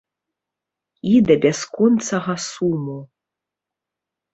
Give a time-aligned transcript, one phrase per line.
[1.11, 3.01] І да бясконцага суму.